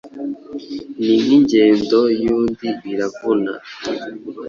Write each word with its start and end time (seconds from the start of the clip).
Ni 1.03 1.15
nk' 1.23 1.31
ingendo 1.37 1.99
yundi 2.21 2.67
iravuna 2.91 3.53